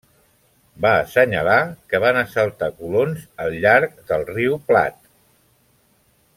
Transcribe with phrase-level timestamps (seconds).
[0.85, 1.57] Va assenyalar
[1.91, 5.15] que van assaltar colons al llarg del riu Platte.